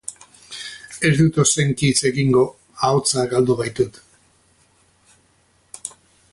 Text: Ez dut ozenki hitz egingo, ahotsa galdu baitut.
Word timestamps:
Ez 1.09 1.11
dut 1.19 1.37
ozenki 1.43 1.91
hitz 1.91 1.99
egingo, 2.11 2.43
ahotsa 2.89 3.27
galdu 3.35 3.61
baitut. 3.63 4.03